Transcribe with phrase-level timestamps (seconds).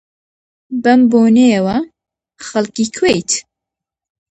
[0.83, 1.77] بەم بۆنەیەوە،
[2.45, 3.31] خەڵکی کوێیت؟